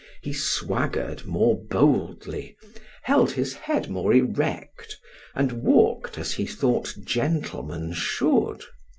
He 0.23 0.33
swaggered 0.33 1.27
more 1.27 1.63
boldly, 1.63 2.57
held 3.03 3.33
his 3.33 3.53
head 3.53 3.87
more 3.87 4.11
erect 4.15 4.97
and 5.35 5.51
walked 5.51 6.17
as 6.17 6.31
he 6.33 6.47
thought 6.47 6.97
gentlemen 7.05 7.93
should. 7.93 8.63